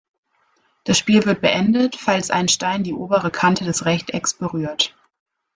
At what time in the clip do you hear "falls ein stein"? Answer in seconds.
1.95-2.81